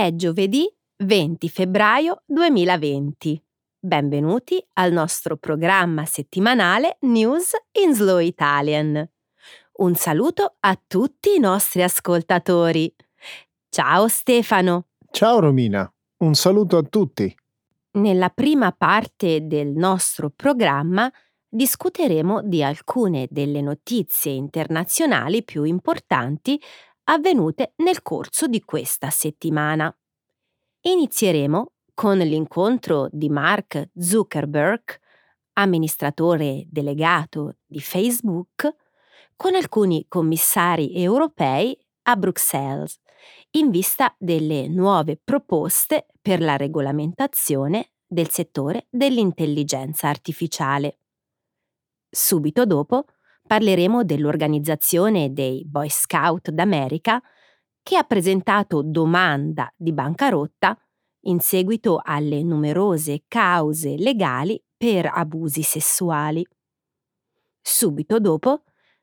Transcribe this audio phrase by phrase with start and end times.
[0.00, 0.66] È giovedì
[1.04, 3.44] 20 febbraio 2020.
[3.78, 9.06] Benvenuti al nostro programma settimanale News in Slow Italian.
[9.72, 12.90] Un saluto a tutti i nostri ascoltatori.
[13.68, 14.86] Ciao Stefano.
[15.10, 17.36] Ciao Romina, un saluto a tutti.
[17.98, 21.12] Nella prima parte del nostro programma
[21.46, 26.58] discuteremo di alcune delle notizie internazionali più importanti
[27.12, 29.94] avvenute nel corso di questa settimana.
[30.82, 34.98] Inizieremo con l'incontro di Mark Zuckerberg,
[35.54, 38.76] amministratore delegato di Facebook,
[39.34, 42.98] con alcuni commissari europei a Bruxelles
[43.52, 50.98] in vista delle nuove proposte per la regolamentazione del settore dell'intelligenza artificiale.
[52.08, 53.04] Subito dopo
[53.50, 57.20] parleremo dell'organizzazione dei Boy Scout d'America
[57.82, 60.78] che ha presentato domanda di bancarotta
[61.22, 66.46] in seguito alle numerose cause legali per abusi sessuali.
[67.60, 68.62] Subito dopo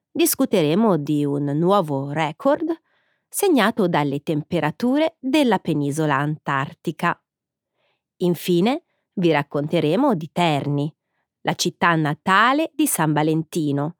[0.09, 2.73] discuteremo di un nuovo record
[3.27, 7.21] segnato dalle temperature della penisola antartica.
[8.21, 8.83] Infine
[9.15, 10.89] vi racconteremo di Terni,
[11.41, 13.97] la città natale di San Valentino,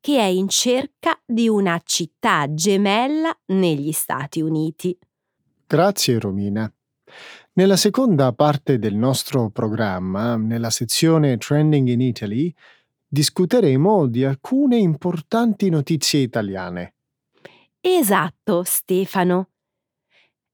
[0.00, 4.96] che è in cerca di una città gemella negli Stati Uniti.
[5.66, 6.72] Grazie Romina.
[7.52, 12.52] Nella seconda parte del nostro programma, nella sezione Trending in Italy,
[13.06, 16.94] discuteremo di alcune importanti notizie italiane.
[17.80, 19.48] Esatto, Stefano.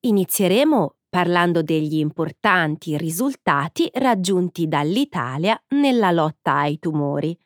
[0.00, 7.36] Inizieremo parlando degli importanti risultati raggiunti dall'Italia nella lotta ai tumori,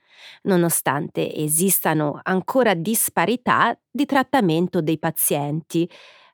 [0.43, 5.89] nonostante esistano ancora disparità di trattamento dei pazienti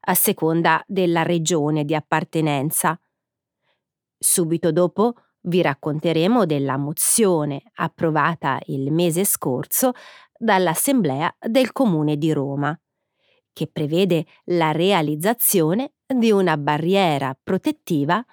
[0.08, 2.98] a seconda della regione di appartenenza.
[4.18, 9.92] Subito dopo vi racconteremo della mozione approvata il mese scorso
[10.36, 12.78] dall'Assemblea del Comune di Roma,
[13.52, 18.24] che prevede la realizzazione di una barriera protettiva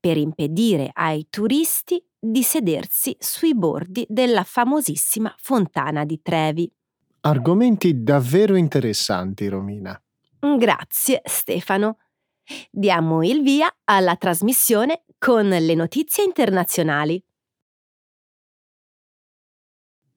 [0.00, 6.70] per impedire ai turisti di sedersi sui bordi della famosissima fontana di Trevi.
[7.20, 10.00] Argomenti davvero interessanti, Romina.
[10.58, 11.98] Grazie, Stefano.
[12.70, 17.22] Diamo il via alla trasmissione con le notizie internazionali.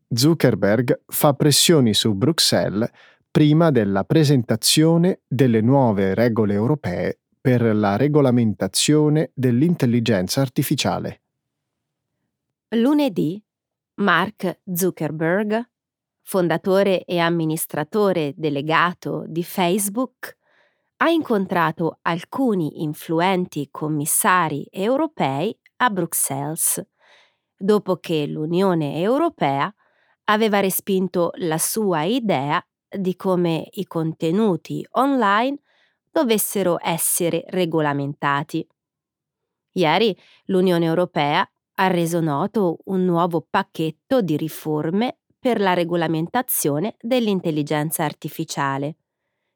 [0.10, 2.90] Zuckerberg fa pressioni su Bruxelles
[3.30, 11.22] prima della presentazione delle nuove regole europee per la regolamentazione dell'intelligenza artificiale.
[12.72, 13.42] Lunedì,
[14.02, 15.70] Mark Zuckerberg,
[16.22, 20.38] fondatore e amministratore delegato di Facebook,
[20.98, 26.86] ha incontrato alcuni influenti commissari europei a Bruxelles,
[27.56, 29.74] dopo che l'Unione Europea
[30.26, 35.62] aveva respinto la sua idea di come i contenuti online
[36.12, 38.68] dovessero essere regolamentati.
[39.72, 40.18] Ieri
[40.48, 48.96] l'Unione Europea ha reso noto un nuovo pacchetto di riforme per la regolamentazione dell'intelligenza artificiale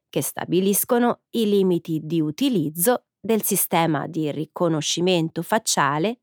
[0.08, 6.20] che stabiliscono i limiti di utilizzo del sistema di riconoscimento facciale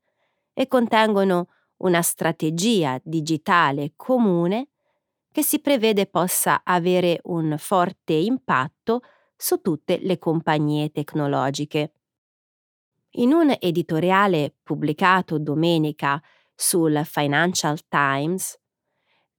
[0.52, 4.68] e contengono una strategia digitale comune
[5.32, 9.00] che si prevede possa avere un forte impatto
[9.36, 11.92] su tutte le compagnie tecnologiche.
[13.14, 16.22] In un editoriale pubblicato domenica
[16.54, 18.56] sul Financial Times,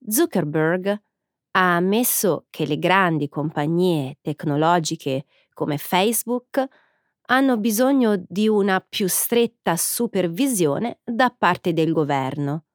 [0.05, 1.01] Zuckerberg
[1.51, 6.65] ha ammesso che le grandi compagnie tecnologiche come Facebook
[7.27, 12.65] hanno bisogno di una più stretta supervisione da parte del governo,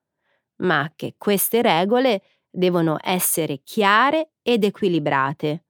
[0.63, 5.67] ma che queste regole devono essere chiare ed equilibrate,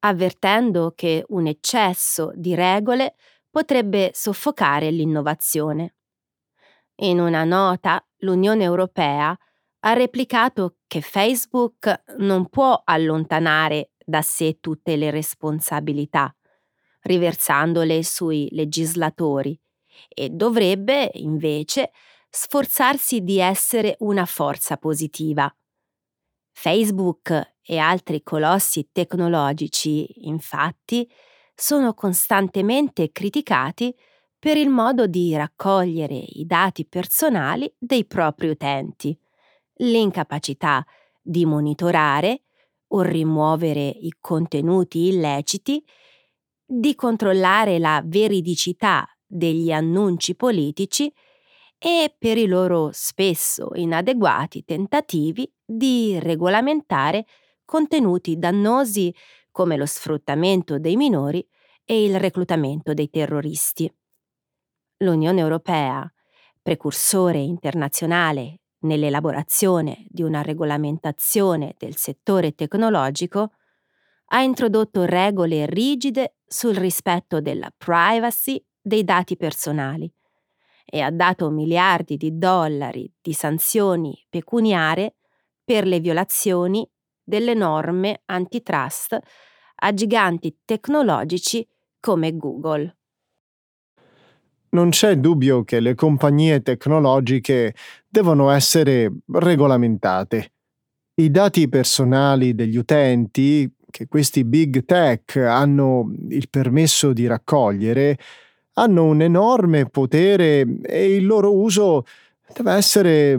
[0.00, 3.16] avvertendo che un eccesso di regole
[3.50, 5.94] potrebbe soffocare l'innovazione.
[7.02, 9.36] In una nota, l'Unione Europea
[9.82, 16.34] ha replicato che Facebook non può allontanare da sé tutte le responsabilità,
[17.02, 19.58] riversandole sui legislatori,
[20.08, 21.90] e dovrebbe, invece,
[22.28, 25.52] sforzarsi di essere una forza positiva.
[26.52, 31.08] Facebook e altri colossi tecnologici, infatti,
[31.60, 33.94] sono costantemente criticati
[34.38, 39.16] per il modo di raccogliere i dati personali dei propri utenti
[39.76, 40.84] l'incapacità
[41.20, 42.44] di monitorare
[42.88, 45.84] o rimuovere i contenuti illeciti,
[46.64, 51.12] di controllare la veridicità degli annunci politici
[51.78, 57.26] e per i loro spesso inadeguati tentativi di regolamentare
[57.64, 59.14] contenuti dannosi
[59.50, 61.46] come lo sfruttamento dei minori
[61.84, 63.92] e il reclutamento dei terroristi.
[64.98, 66.10] L'Unione Europea,
[66.62, 73.52] precursore internazionale nell'elaborazione di una regolamentazione del settore tecnologico,
[74.32, 80.10] ha introdotto regole rigide sul rispetto della privacy dei dati personali
[80.84, 85.16] e ha dato miliardi di dollari di sanzioni pecuniarie
[85.64, 86.88] per le violazioni
[87.30, 89.18] delle norme antitrust
[89.82, 91.66] a giganti tecnologici
[92.00, 92.96] come Google.
[94.70, 97.74] Non c'è dubbio che le compagnie tecnologiche
[98.06, 100.52] devono essere regolamentate.
[101.14, 108.18] I dati personali degli utenti, che questi big tech hanno il permesso di raccogliere,
[108.74, 112.04] hanno un enorme potere e il loro uso
[112.52, 113.38] deve essere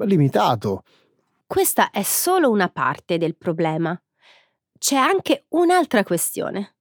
[0.00, 0.82] limitato.
[1.52, 3.94] Questa è solo una parte del problema.
[4.78, 6.76] C'è anche un'altra questione.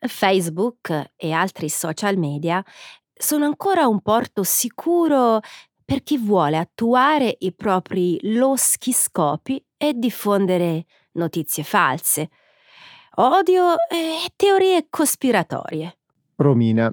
[0.00, 2.64] Facebook e altri social media
[3.12, 5.40] sono ancora un porto sicuro
[5.84, 12.30] per chi vuole attuare i propri loschi scopi e diffondere notizie false,
[13.16, 15.98] odio e teorie cospiratorie.
[16.36, 16.90] Romina,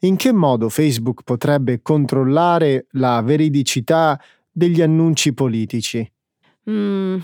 [0.00, 4.20] in che modo Facebook potrebbe controllare la veridicità
[4.50, 6.10] degli annunci politici?
[6.70, 7.18] Mm,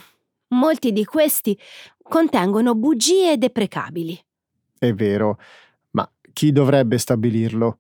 [0.49, 1.59] molti di questi
[2.03, 4.19] contengono bugie deprecabili.
[4.79, 5.39] È vero,
[5.91, 7.79] ma chi dovrebbe stabilirlo?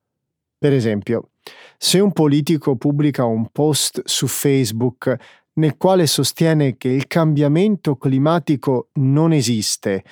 [0.59, 1.31] Per esempio,
[1.76, 5.17] se un politico pubblica un post su Facebook
[5.55, 10.05] nel quale sostiene che il cambiamento climatico non esiste,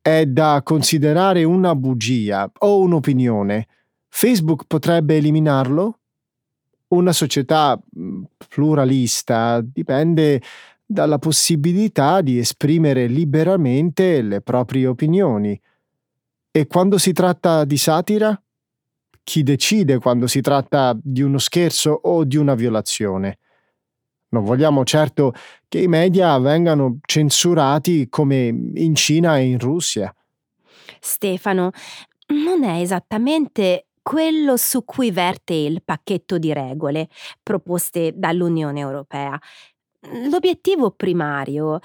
[0.00, 3.66] è da considerare una bugia o un'opinione,
[4.08, 5.98] Facebook potrebbe eliminarlo?
[6.88, 8.13] Una società mm,
[8.48, 10.40] pluralista dipende
[10.84, 15.60] dalla possibilità di esprimere liberamente le proprie opinioni.
[16.50, 18.40] E quando si tratta di satira?
[19.24, 23.38] Chi decide quando si tratta di uno scherzo o di una violazione?
[24.28, 25.32] Non vogliamo certo
[25.68, 30.14] che i media vengano censurati come in Cina e in Russia.
[31.00, 31.70] Stefano,
[32.28, 37.08] non è esattamente quello su cui verte il pacchetto di regole
[37.42, 39.40] proposte dall'Unione Europea.
[40.28, 41.78] L'obiettivo primario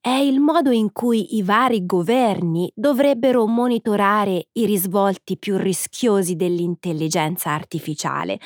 [0.00, 7.50] è il modo in cui i vari governi dovrebbero monitorare i risvolti più rischiosi dell'intelligenza
[7.50, 8.40] artificiale,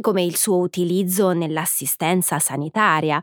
[0.00, 3.22] come il suo utilizzo nell'assistenza sanitaria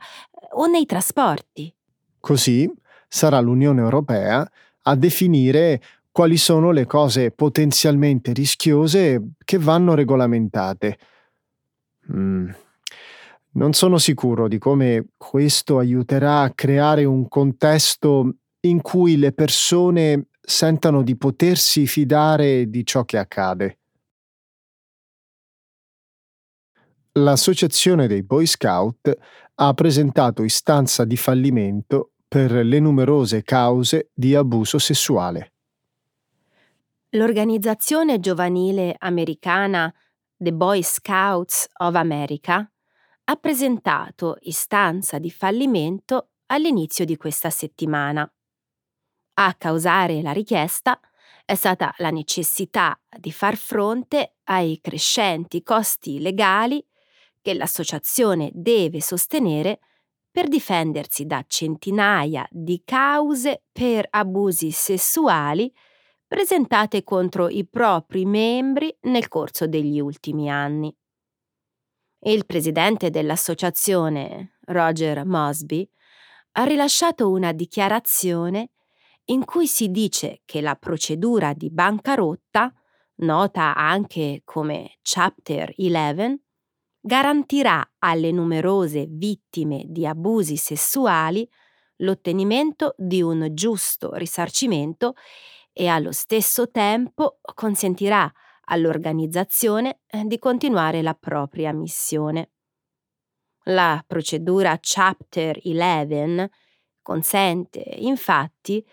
[0.51, 1.75] o nei trasporti.
[2.21, 2.71] Così
[3.09, 4.49] sarà l'Unione Europea
[4.83, 5.81] a definire
[6.15, 10.97] quali sono le cose potenzialmente rischiose che vanno regolamentate.
[12.09, 12.49] Mm.
[13.55, 20.27] Non sono sicuro di come questo aiuterà a creare un contesto in cui le persone
[20.39, 23.79] sentano di potersi fidare di ciò che accade.
[27.11, 29.13] L'Associazione dei Boy Scout
[29.55, 35.49] ha presentato istanza di fallimento per le numerose cause di abuso sessuale.
[37.15, 39.93] L'organizzazione giovanile americana
[40.35, 42.69] The Boy Scouts of America
[43.27, 48.29] ha presentato istanza di fallimento all'inizio di questa settimana.
[49.35, 50.99] A causare la richiesta
[51.45, 56.85] è stata la necessità di far fronte ai crescenti costi legali
[57.41, 59.79] che l'associazione deve sostenere
[60.29, 65.73] per difendersi da centinaia di cause per abusi sessuali
[66.35, 70.93] presentate contro i propri membri nel corso degli ultimi anni.
[72.23, 75.89] Il presidente dell'associazione, Roger Mosby,
[76.57, 78.71] ha rilasciato una dichiarazione
[79.27, 82.69] in cui si dice che la procedura di bancarotta,
[83.19, 86.43] nota anche come Chapter 11,
[86.99, 91.49] garantirà alle numerose vittime di abusi sessuali
[91.99, 95.13] l'ottenimento di un giusto risarcimento
[95.77, 98.31] e allo stesso tempo consentirà
[98.67, 102.51] all'organizzazione eh, di continuare la propria missione.
[103.65, 106.49] La procedura Chapter 11
[107.01, 108.83] consente, infatti,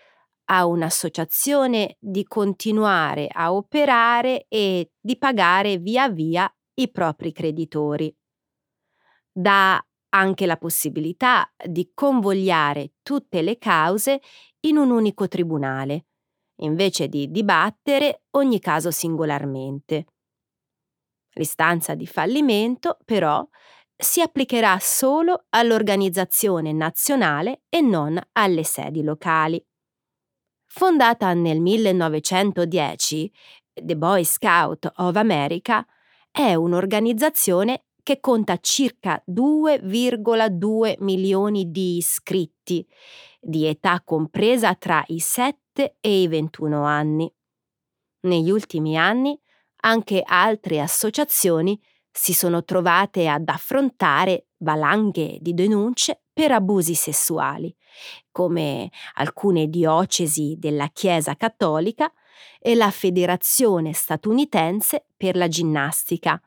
[0.45, 8.13] a un'associazione di continuare a operare e di pagare via via i propri creditori.
[9.31, 14.19] Dà anche la possibilità di convogliare tutte le cause
[14.65, 16.07] in un unico tribunale,
[16.63, 20.05] invece di dibattere ogni caso singolarmente.
[21.35, 23.45] L'istanza di fallimento, però,
[23.95, 29.63] si applicherà solo all'organizzazione nazionale e non alle sedi locali.
[30.65, 33.31] Fondata nel 1910,
[33.73, 35.85] The Boy Scout of America
[36.31, 45.97] è un'organizzazione che conta circa 2,2 milioni di iscritti, di età compresa tra i 7
[45.99, 47.31] e i 21 anni.
[48.21, 49.37] Negli ultimi anni
[49.81, 51.79] anche altre associazioni
[52.09, 57.75] si sono trovate ad affrontare valanghe di denunce per abusi sessuali,
[58.31, 62.11] come alcune diocesi della Chiesa cattolica
[62.59, 66.41] e la Federazione statunitense per la ginnastica,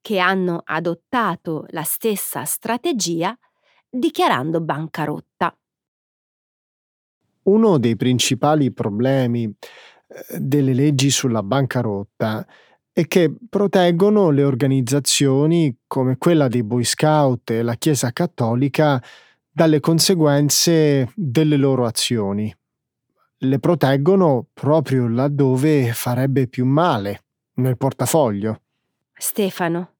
[0.00, 3.36] che hanno adottato la stessa strategia
[3.98, 5.56] dichiarando bancarotta.
[7.42, 12.46] Uno dei principali problemi eh, delle leggi sulla bancarotta
[12.92, 19.02] è che proteggono le organizzazioni come quella dei Boy Scout e la Chiesa Cattolica
[19.50, 22.54] dalle conseguenze delle loro azioni.
[23.38, 27.24] Le proteggono proprio laddove farebbe più male,
[27.56, 28.62] nel portafoglio.
[29.12, 29.95] Stefano,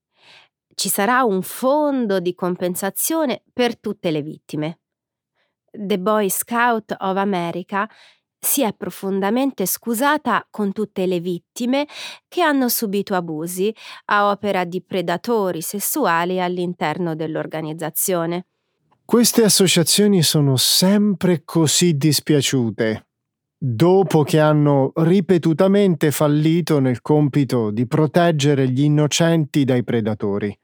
[0.76, 4.80] ci sarà un fondo di compensazione per tutte le vittime.
[5.70, 7.88] The Boy Scout of America
[8.38, 11.86] si è profondamente scusata con tutte le vittime
[12.28, 13.74] che hanno subito abusi
[14.06, 18.46] a opera di predatori sessuali all'interno dell'organizzazione.
[19.04, 23.06] Queste associazioni sono sempre così dispiaciute,
[23.56, 30.56] dopo che hanno ripetutamente fallito nel compito di proteggere gli innocenti dai predatori.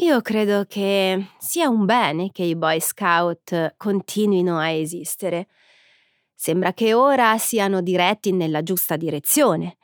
[0.00, 5.48] Io credo che sia un bene che i Boy Scout continuino a esistere.
[6.32, 9.76] Sembra che ora siano diretti nella giusta direzione.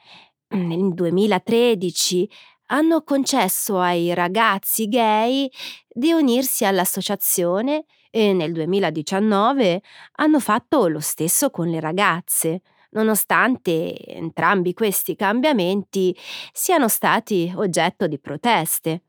[0.51, 2.31] Nel 2013
[2.67, 5.51] hanno concesso ai ragazzi gay
[5.89, 14.75] di unirsi all'associazione e nel 2019 hanno fatto lo stesso con le ragazze, nonostante entrambi
[14.75, 16.17] questi cambiamenti
[16.53, 19.03] siano stati oggetto di proteste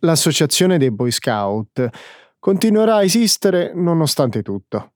[0.00, 1.88] l'associazione dei Boy Scout
[2.38, 4.92] continuerà a esistere nonostante tutto.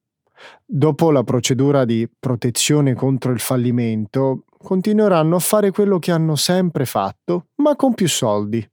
[0.65, 6.85] Dopo la procedura di protezione contro il fallimento, continueranno a fare quello che hanno sempre
[6.85, 8.67] fatto, ma con più soldi.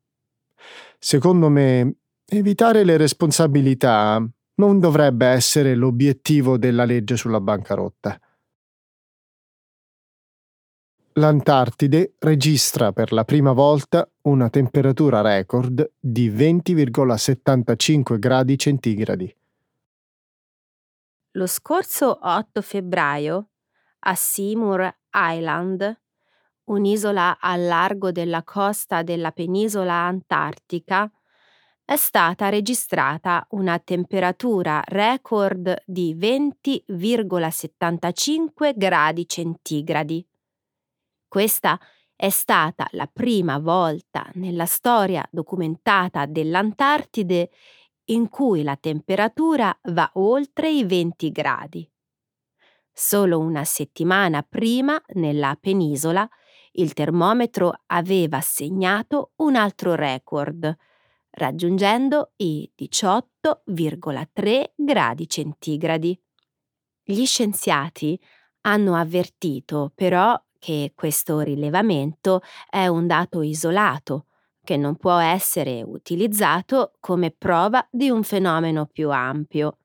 [1.00, 4.24] Secondo me, evitare le responsabilità
[4.56, 8.20] non dovrebbe essere l'obiettivo della legge sulla bancarotta
[11.18, 19.36] l'Antartide registra per la prima volta una temperatura record di 20,75 gradi centigradi.
[21.32, 23.48] Lo scorso 8 febbraio,
[24.00, 26.00] a Seymour Island,
[26.66, 31.12] un'isola al largo della costa della penisola antartica,
[31.84, 40.24] è stata registrata una temperatura record di 20,75 gradi centigradi.
[41.28, 41.80] Questa
[42.16, 47.52] è stata la prima volta nella storia documentata dell'Antartide
[48.06, 51.90] in cui la temperatura va oltre i 20 gradi.
[52.92, 56.28] Solo una settimana prima, nella penisola,
[56.72, 60.76] il termometro aveva segnato un altro record,
[61.32, 66.20] raggiungendo i 18,3 gradi centigradi.
[67.04, 68.20] Gli scienziati
[68.62, 74.26] hanno avvertito però che questo rilevamento è un dato isolato,
[74.66, 79.78] che non può essere utilizzato come prova di un fenomeno più ampio.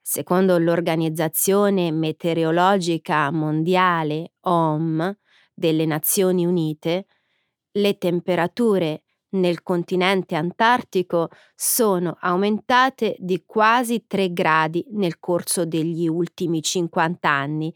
[0.00, 5.18] Secondo l'Organizzazione Meteorologica Mondiale OM
[5.52, 7.04] delle Nazioni Unite,
[7.72, 9.02] le temperature
[9.32, 17.74] nel continente antartico sono aumentate di quasi 3 gradi nel corso degli ultimi 50 anni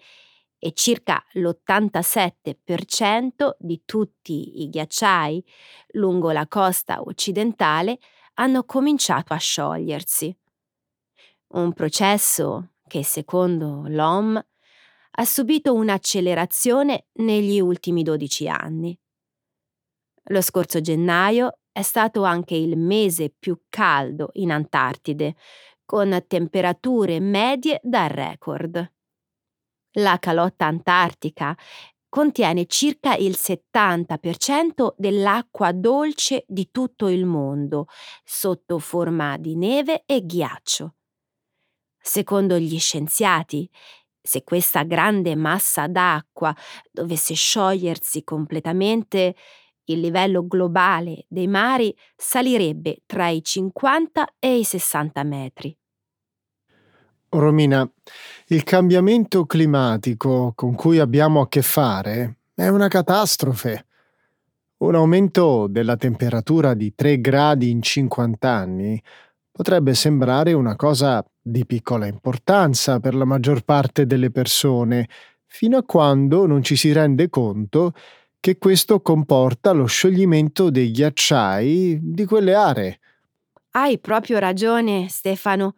[0.64, 5.44] e circa l'87% di tutti i ghiacciai
[5.88, 7.98] lungo la costa occidentale
[8.36, 10.34] hanno cominciato a sciogliersi.
[11.48, 14.42] Un processo che, secondo l'OM,
[15.16, 18.98] ha subito un'accelerazione negli ultimi 12 anni.
[20.28, 25.34] Lo scorso gennaio è stato anche il mese più caldo in Antartide,
[25.84, 28.90] con temperature medie da record.
[29.98, 31.56] La calotta antartica
[32.08, 37.86] contiene circa il 70% dell'acqua dolce di tutto il mondo,
[38.24, 40.94] sotto forma di neve e ghiaccio.
[42.00, 43.68] Secondo gli scienziati,
[44.26, 46.54] Se questa grande massa d'acqua
[46.90, 49.36] dovesse sciogliersi completamente,
[49.84, 55.76] il livello globale dei mari salirebbe tra i 50 e i 60 metri.
[57.38, 57.88] Romina,
[58.48, 63.86] il cambiamento climatico con cui abbiamo a che fare è una catastrofe.
[64.78, 69.02] Un aumento della temperatura di 3 gradi in 50 anni
[69.50, 75.08] potrebbe sembrare una cosa di piccola importanza per la maggior parte delle persone,
[75.46, 77.92] fino a quando non ci si rende conto
[78.40, 82.98] che questo comporta lo scioglimento dei ghiacciai di quelle aree.
[83.70, 85.76] Hai proprio ragione, Stefano.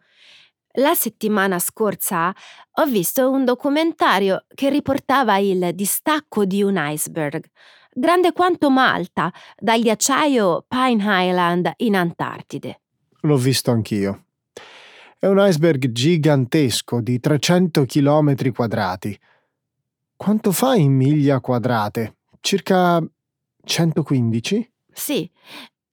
[0.79, 2.31] La settimana scorsa
[2.73, 7.43] ho visto un documentario che riportava il distacco di un iceberg,
[7.91, 12.81] grande quanto Malta, dal ghiacciaio Pine Island in Antartide.
[13.21, 14.25] L'ho visto anch'io.
[15.17, 19.19] È un iceberg gigantesco di 300 km quadrati.
[20.15, 22.17] Quanto fa in miglia quadrate?
[22.39, 23.03] Circa
[23.63, 24.71] 115?
[24.93, 25.27] Sì,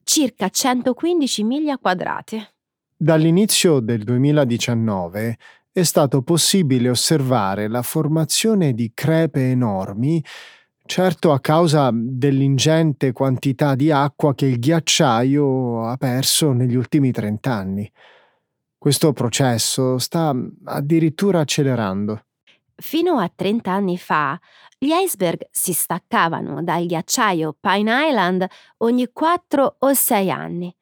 [0.03, 2.54] circa 115 miglia quadrate.
[3.05, 5.37] Dall'inizio del 2019
[5.71, 10.25] è stato possibile osservare la formazione di crepe enormi,
[10.87, 17.53] certo a causa dell'ingente quantità di acqua che il ghiacciaio ha perso negli ultimi 30
[17.53, 17.93] anni.
[18.79, 20.35] Questo processo sta
[20.65, 22.25] addirittura accelerando.
[22.75, 24.41] Fino a 30 anni fa,
[24.79, 28.47] gli iceberg si staccavano dal ghiacciaio Pine Island
[28.79, 30.75] ogni 4 o 6 anni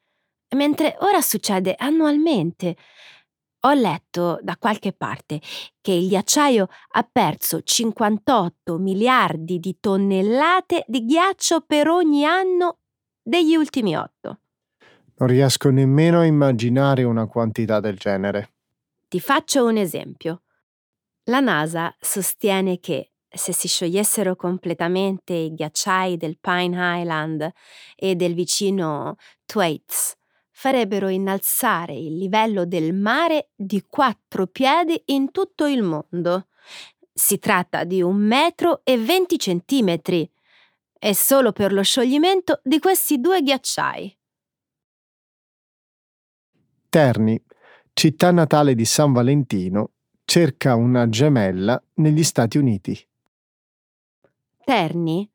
[0.53, 2.75] mentre ora succede annualmente.
[3.65, 5.39] Ho letto da qualche parte
[5.79, 12.79] che il ghiacciaio ha perso 58 miliardi di tonnellate di ghiaccio per ogni anno
[13.21, 14.39] degli ultimi otto.
[15.15, 18.49] Non riesco nemmeno a immaginare una quantità del genere.
[19.07, 20.41] Ti faccio un esempio.
[21.25, 27.51] La NASA sostiene che se si sciogliessero completamente i ghiacciai del Pine Island
[27.95, 30.15] e del vicino Thwaites,
[30.63, 36.47] farebbero innalzare il livello del mare di quattro piedi in tutto il mondo.
[37.11, 40.31] Si tratta di un metro e venti centimetri.
[40.97, 44.17] E solo per lo scioglimento di questi due ghiacciai.
[46.87, 47.43] Terni,
[47.91, 52.97] città natale di San Valentino, cerca una gemella negli Stati Uniti.
[54.63, 55.29] Terni,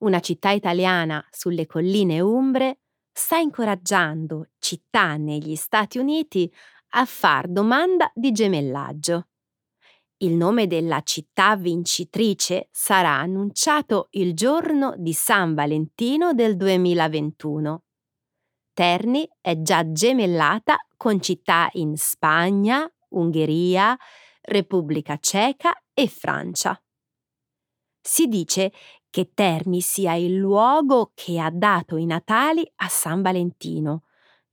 [0.00, 2.80] una città italiana sulle colline umbre,
[3.14, 6.52] sta incoraggiando città negli Stati Uniti
[6.96, 9.28] a far domanda di gemellaggio.
[10.18, 17.82] Il nome della città vincitrice sarà annunciato il giorno di San Valentino del 2021.
[18.72, 23.96] Terni è già gemellata con città in Spagna, Ungheria,
[24.40, 26.80] Repubblica Ceca e Francia.
[28.00, 28.72] Si dice
[29.14, 34.02] che Terni sia il luogo che ha dato i natali a San Valentino,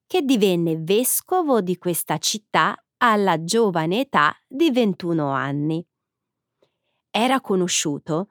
[0.06, 5.84] che divenne vescovo di questa città alla giovane età di 21 anni.
[7.10, 8.28] Era conosciuto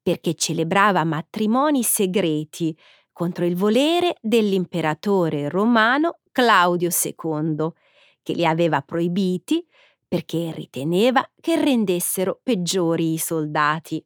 [0.00, 2.78] perché celebrava matrimoni segreti
[3.10, 7.72] contro il volere dell'imperatore romano Claudio II,
[8.22, 9.66] che li aveva proibiti
[10.06, 14.00] perché riteneva che rendessero peggiori i soldati.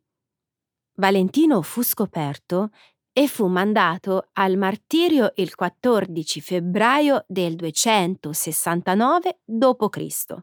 [0.97, 2.71] Valentino fu scoperto
[3.13, 10.35] e fu mandato al martirio il 14 febbraio del 269 d.C.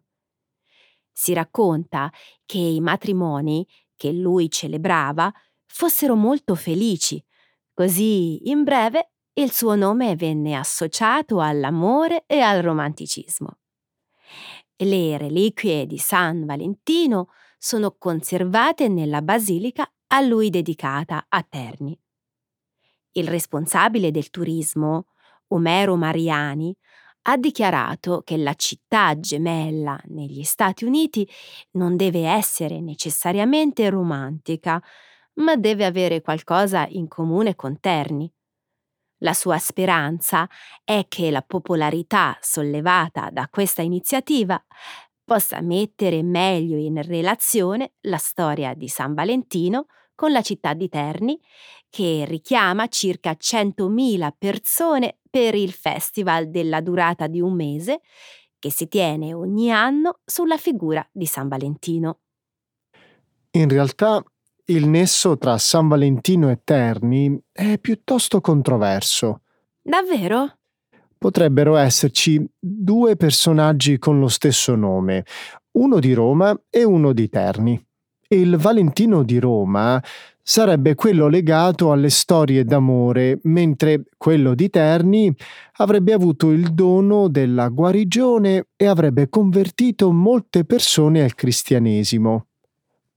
[1.12, 2.12] Si racconta
[2.46, 5.32] che i matrimoni che lui celebrava
[5.66, 7.24] fossero molto felici,
[7.74, 13.58] così in breve il suo nome venne associato all'amore e al romanticismo.
[14.76, 22.00] Le reliquie di San Valentino sono conservate nella basilica a lui dedicata a Terni.
[23.14, 25.08] Il responsabile del turismo,
[25.48, 26.76] Omero Mariani,
[27.24, 31.28] ha dichiarato che la città gemella negli Stati Uniti
[31.72, 34.82] non deve essere necessariamente romantica,
[35.36, 38.32] ma deve avere qualcosa in comune con Terni.
[39.20, 40.48] La sua speranza
[40.84, 44.64] è che la popolarità sollevata da questa iniziativa
[45.24, 49.88] possa mettere meglio in relazione la storia di San Valentino
[50.24, 51.38] con la città di Terni,
[51.90, 58.00] che richiama circa 100.000 persone per il festival della durata di un mese
[58.58, 62.20] che si tiene ogni anno sulla figura di San Valentino.
[63.52, 64.24] In realtà
[64.68, 69.42] il nesso tra San Valentino e Terni è piuttosto controverso.
[69.82, 70.60] Davvero?
[71.18, 75.26] Potrebbero esserci due personaggi con lo stesso nome,
[75.72, 77.86] uno di Roma e uno di Terni.
[78.28, 80.02] Il Valentino di Roma
[80.46, 85.34] sarebbe quello legato alle storie d'amore, mentre quello di Terni
[85.78, 92.48] avrebbe avuto il dono della guarigione e avrebbe convertito molte persone al cristianesimo.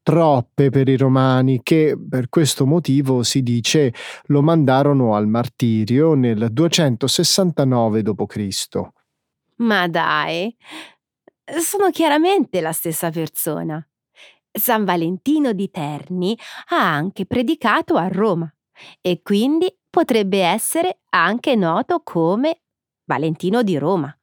[0.03, 3.93] Troppe per i romani che, per questo motivo, si dice,
[4.27, 8.81] lo mandarono al martirio nel 269 d.C.
[9.57, 10.55] Ma dai,
[11.59, 13.85] sono chiaramente la stessa persona.
[14.59, 16.37] San Valentino di Terni
[16.71, 18.53] ha anche predicato a Roma
[19.01, 22.63] e quindi potrebbe essere anche noto come
[23.05, 24.15] Valentino di Roma.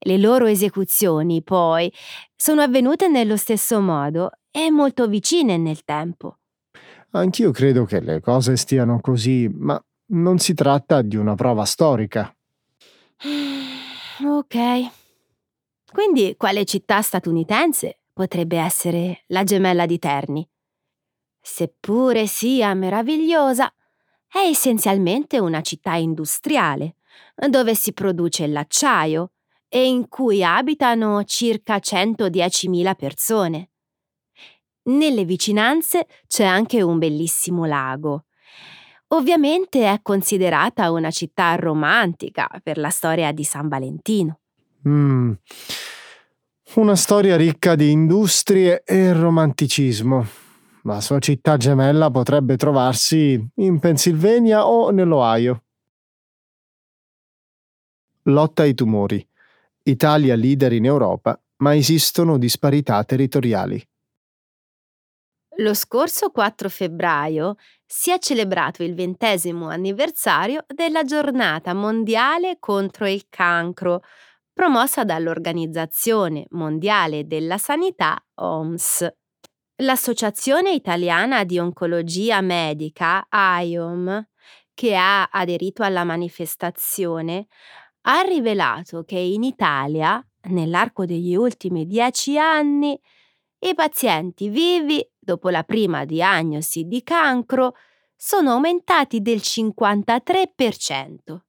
[0.00, 1.92] Le loro esecuzioni, poi,
[2.36, 6.38] sono avvenute nello stesso modo e molto vicine nel tempo.
[7.10, 12.32] Anch'io credo che le cose stiano così, ma non si tratta di una prova storica.
[14.20, 14.56] Ok.
[15.92, 20.44] Quindi quale città statunitense potrebbe essere la gemella di Terni.
[21.40, 23.72] Seppure sia meravigliosa,
[24.26, 26.96] è essenzialmente una città industriale,
[27.48, 29.34] dove si produce l'acciaio
[29.68, 33.70] e in cui abitano circa 110.000 persone.
[34.88, 38.24] Nelle vicinanze c'è anche un bellissimo lago.
[39.08, 44.40] Ovviamente è considerata una città romantica per la storia di San Valentino.
[44.88, 45.34] Mm.
[46.74, 50.26] Una storia ricca di industrie e romanticismo.
[50.82, 55.64] La sua città gemella potrebbe trovarsi in Pennsylvania o nell'Ohio.
[58.24, 59.26] Lotta ai tumori.
[59.84, 63.82] Italia leader in Europa, ma esistono disparità territoriali.
[65.56, 73.24] Lo scorso 4 febbraio si è celebrato il ventesimo anniversario della giornata mondiale contro il
[73.30, 74.02] cancro,
[74.58, 79.08] promossa dall'Organizzazione Mondiale della Sanità OMS.
[79.82, 84.20] L'Associazione Italiana di Oncologia Medica, AIOM,
[84.74, 87.46] che ha aderito alla manifestazione,
[88.08, 93.00] ha rivelato che in Italia, nell'arco degli ultimi dieci anni,
[93.60, 97.76] i pazienti vivi dopo la prima diagnosi di cancro
[98.16, 101.46] sono aumentati del 53%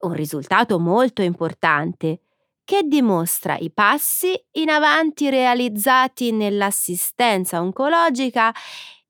[0.00, 2.20] un risultato molto importante
[2.64, 8.54] che dimostra i passi in avanti realizzati nell'assistenza oncologica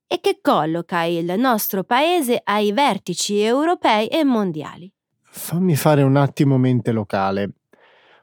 [0.07, 4.91] e che colloca il nostro paese ai vertici europei e mondiali.
[5.23, 7.51] Fammi fare un attimo mente locale.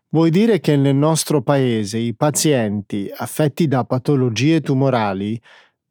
[0.09, 5.39] Vuoi dire che nel nostro paese i pazienti affetti da patologie tumorali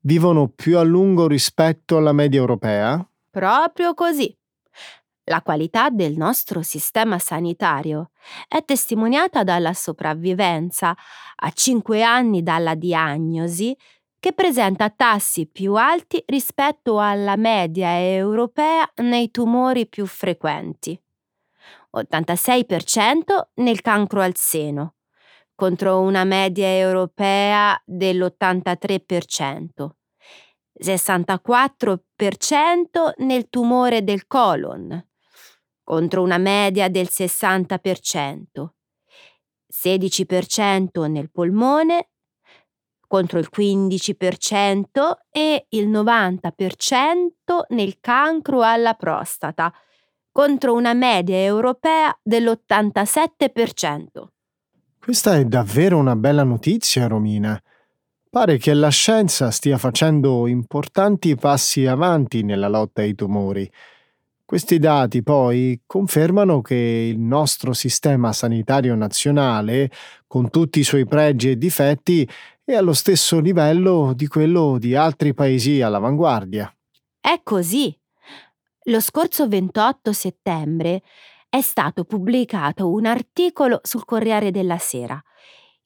[0.01, 3.07] vivono più a lungo rispetto alla media europea?
[3.31, 4.37] Proprio così.
[5.29, 8.11] La qualità del nostro sistema sanitario
[8.47, 10.97] è testimoniata dalla sopravvivenza
[11.37, 13.77] a 5 anni dalla diagnosi
[14.21, 20.97] che presenta tassi più alti rispetto alla media europea nei tumori più frequenti.
[21.97, 24.95] 86% nel cancro al seno,
[25.57, 29.89] contro una media europea dell'83%,
[30.81, 35.05] 64% nel tumore del colon,
[35.87, 38.67] contro una media del 60%,
[39.73, 42.09] 16% nel polmone
[43.07, 44.83] contro il 15%
[45.31, 46.51] e il 90%
[47.69, 49.73] nel cancro alla prostata,
[50.33, 54.07] contro una media europea dell'87%.
[54.99, 57.63] Questa è davvero una bella notizia, Romina.
[58.29, 63.71] Pare che la scienza stia facendo importanti passi avanti nella lotta ai tumori
[64.47, 66.77] questi dati poi confermano che
[67.13, 69.91] il nostro sistema sanitario nazionale,
[70.29, 72.27] con tutti i suoi pregi e difetti,
[72.65, 76.73] è allo stesso livello di quello di altri paesi all'avanguardia.
[77.21, 77.95] È così.
[78.85, 81.03] Lo scorso 28 settembre
[81.49, 85.21] è stato pubblicato un articolo sul Corriere della Sera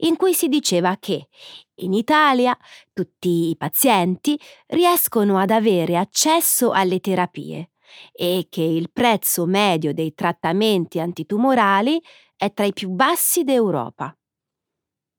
[0.03, 1.29] in cui si diceva che
[1.77, 2.57] in Italia
[2.93, 7.70] tutti i pazienti riescono ad avere accesso alle terapie
[8.13, 12.01] e che il prezzo medio dei trattamenti antitumorali
[12.37, 14.17] è tra i più bassi d'Europa.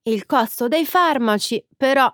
[0.03, 2.11] Il costo dei farmaci, però,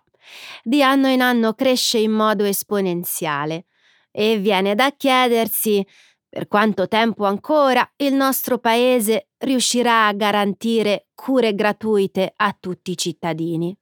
[0.61, 3.65] di anno in anno cresce in modo esponenziale
[4.11, 5.85] e viene da chiedersi
[6.27, 12.97] per quanto tempo ancora il nostro Paese riuscirà a garantire cure gratuite a tutti i
[12.97, 13.75] cittadini.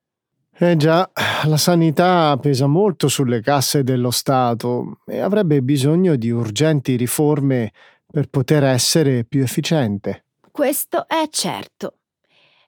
[0.57, 1.11] Eh già,
[1.47, 7.73] la sanità pesa molto sulle casse dello Stato e avrebbe bisogno di urgenti riforme
[8.09, 10.23] per poter essere più efficiente.
[10.51, 11.97] Questo è certo.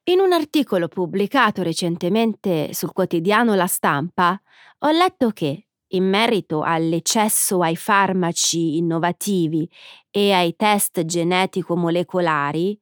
[0.09, 4.37] In un articolo pubblicato recentemente sul quotidiano La Stampa
[4.79, 9.69] ho letto che, in merito all'eccesso ai farmaci innovativi
[10.11, 12.77] e ai test genetico-molecolari,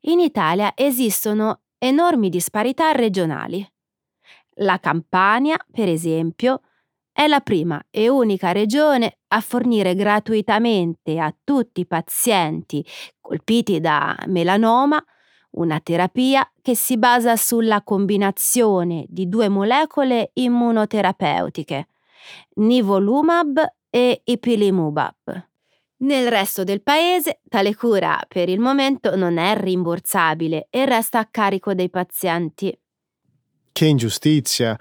[0.00, 3.66] in Italia esistono enormi disparità regionali.
[4.56, 6.60] La Campania, per esempio,
[7.12, 12.84] è la prima e unica regione a fornire gratuitamente a tutti i pazienti
[13.20, 15.02] colpiti da melanoma
[15.52, 21.88] una terapia che si basa sulla combinazione di due molecole immunoterapeutiche,
[22.54, 25.48] nivolumab e ipilimumab.
[25.98, 31.28] Nel resto del paese tale cura per il momento non è rimborsabile e resta a
[31.30, 32.76] carico dei pazienti.
[33.72, 34.78] Che ingiustizia!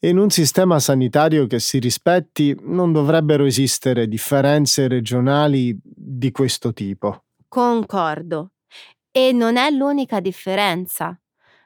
[0.00, 7.24] In un sistema sanitario che si rispetti non dovrebbero esistere differenze regionali di questo tipo.
[7.48, 8.52] Concordo.
[9.10, 11.18] E non è l'unica differenza.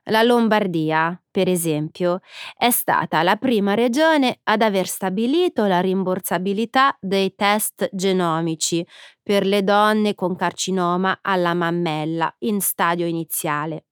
[0.06, 2.20] La Lombardia, per esempio,
[2.56, 8.84] è stata la prima regione ad aver stabilito la rimborsabilità dei test genomici
[9.22, 13.84] per le donne con carcinoma alla mammella in stadio iniziale.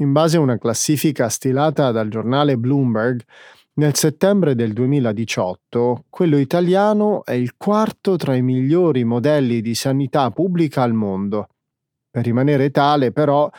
[0.00, 3.20] In base a una classifica stilata dal giornale Bloomberg,
[3.74, 10.30] nel settembre del 2018, quello italiano è il quarto tra i migliori modelli di sanità
[10.30, 11.48] pubblica al mondo.
[12.10, 13.50] Per rimanere tale, però,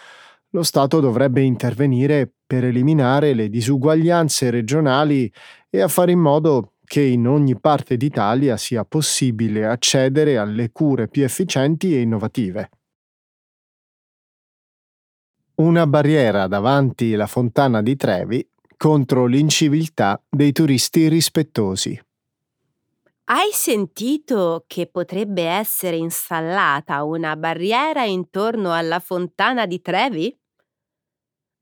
[0.50, 5.32] lo Stato dovrebbe intervenire per eliminare le disuguaglianze regionali
[5.70, 11.08] e a fare in modo che in ogni parte d'Italia sia possibile accedere alle cure
[11.08, 12.70] più efficienti e innovative.
[15.56, 22.02] Una barriera davanti la fontana di Trevi contro l'inciviltà dei turisti rispettosi.
[23.26, 30.36] Hai sentito che potrebbe essere installata una barriera intorno alla fontana di Trevi?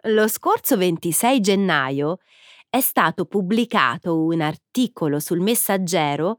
[0.04, 2.19] Lo scorso 26 gennaio
[2.69, 6.38] è stato pubblicato un articolo sul Messaggero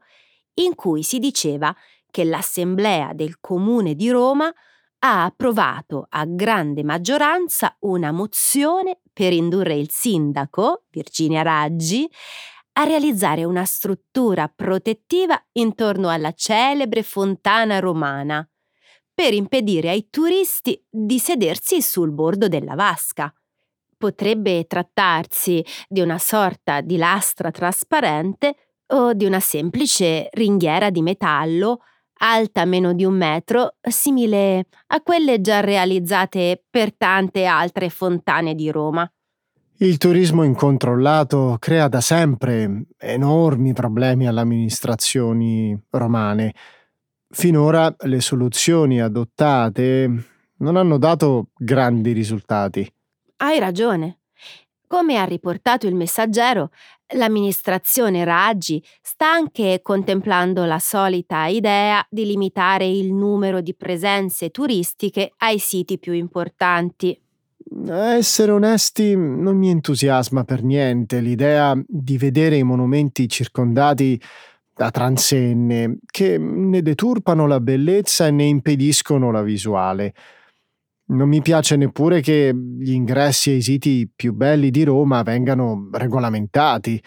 [0.55, 1.75] in cui si diceva
[2.09, 4.51] che l'Assemblea del Comune di Roma
[5.03, 12.09] ha approvato a grande maggioranza una mozione per indurre il sindaco, Virginia Raggi,
[12.73, 18.47] a realizzare una struttura protettiva intorno alla celebre fontana romana,
[19.13, 23.33] per impedire ai turisti di sedersi sul bordo della vasca.
[23.97, 28.55] Potrebbe trattarsi di una sorta di lastra trasparente
[28.93, 31.81] o di una semplice ringhiera di metallo
[32.23, 38.69] alta meno di un metro, simile a quelle già realizzate per tante altre fontane di
[38.69, 39.09] Roma.
[39.77, 46.53] Il turismo incontrollato crea da sempre enormi problemi alle amministrazioni romane.
[47.29, 50.25] Finora le soluzioni adottate
[50.57, 52.87] non hanno dato grandi risultati.
[53.37, 54.20] Hai ragione.
[54.91, 56.71] Come ha riportato il messaggero,
[57.15, 65.31] l'amministrazione Raggi sta anche contemplando la solita idea di limitare il numero di presenze turistiche
[65.37, 67.17] ai siti più importanti.
[67.87, 74.21] A essere onesti, non mi entusiasma per niente l'idea di vedere i monumenti circondati
[74.75, 80.13] da transenne che ne deturpano la bellezza e ne impediscono la visuale.
[81.11, 87.03] Non mi piace neppure che gli ingressi ai siti più belli di Roma vengano regolamentati.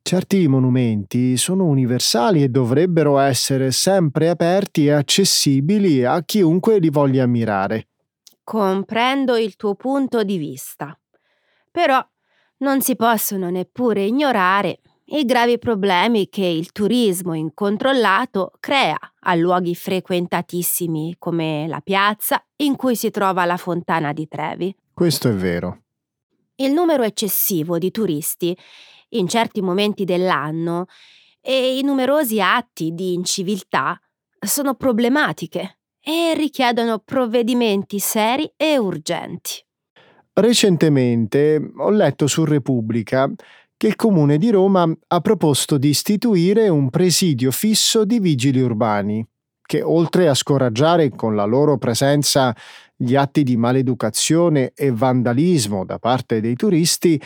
[0.00, 7.24] Certi monumenti sono universali e dovrebbero essere sempre aperti e accessibili a chiunque li voglia
[7.24, 7.88] ammirare.
[8.42, 10.98] Comprendo il tuo punto di vista,
[11.70, 12.02] però
[12.58, 19.74] non si possono neppure ignorare i gravi problemi che il turismo incontrollato crea a luoghi
[19.74, 24.74] frequentatissimi come la piazza in cui si trova la fontana di Trevi.
[24.92, 25.82] Questo è vero.
[26.56, 28.56] Il numero eccessivo di turisti
[29.10, 30.86] in certi momenti dell'anno
[31.40, 33.98] e i numerosi atti di inciviltà
[34.38, 39.64] sono problematiche e richiedono provvedimenti seri e urgenti.
[40.32, 43.30] Recentemente ho letto su Repubblica
[43.76, 49.24] che il Comune di Roma ha proposto di istituire un presidio fisso di vigili urbani,
[49.68, 52.56] che oltre a scoraggiare con la loro presenza
[52.96, 57.20] gli atti di maleducazione e vandalismo da parte dei turisti,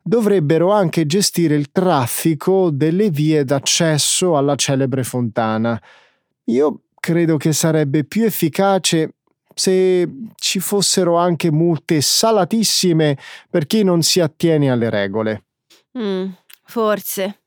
[0.00, 5.78] dovrebbero anche gestire il traffico delle vie d'accesso alla celebre fontana.
[6.44, 9.14] Io credo che sarebbe più efficace
[9.52, 13.18] se ci fossero anche multe salatissime
[13.50, 15.46] per chi non si attiene alle regole.
[15.98, 16.28] Mm,
[16.62, 17.40] forse.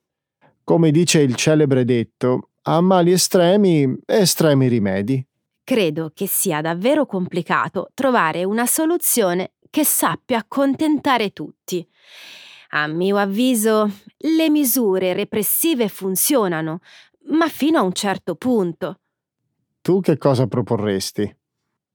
[0.65, 5.25] Come dice il celebre detto, a mali estremi, estremi rimedi.
[5.63, 11.87] Credo che sia davvero complicato trovare una soluzione che sappia accontentare tutti.
[12.73, 16.79] A mio avviso, le misure repressive funzionano,
[17.29, 18.99] ma fino a un certo punto.
[19.81, 21.35] Tu che cosa proporresti?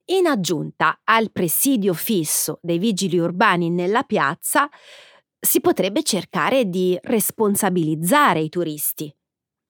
[0.09, 4.69] In aggiunta al presidio fisso dei vigili urbani nella piazza,
[5.39, 9.15] si potrebbe cercare di responsabilizzare i turisti,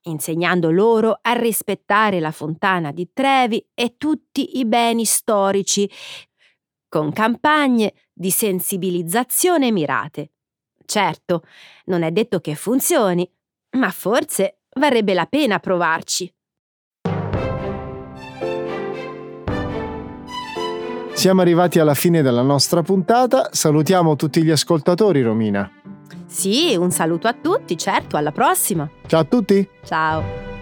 [0.06, 5.90] insegnando loro a rispettare la fontana di Trevi e tutti i beni storici,
[6.88, 10.30] con campagne di sensibilizzazione mirate.
[10.84, 11.42] Certo,
[11.86, 13.28] non è detto che funzioni,
[13.76, 16.32] ma forse varrebbe la pena provarci.
[21.12, 25.95] Siamo arrivati alla fine della nostra puntata, salutiamo tutti gli ascoltatori Romina.
[26.26, 28.88] Sì, un saluto a tutti, certo, alla prossima.
[29.06, 29.68] Ciao a tutti.
[29.84, 30.55] Ciao.